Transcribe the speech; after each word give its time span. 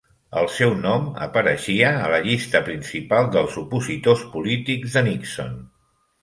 El 0.41 0.47
seu 0.51 0.71
nom 0.85 1.03
apareixia 1.25 1.91
a 2.05 2.07
la 2.13 2.21
llista 2.23 2.61
principal 2.69 3.29
dels 3.37 3.59
opositors 3.65 4.25
polítics 4.33 4.97
de 4.99 5.05
Nixon. 5.11 5.55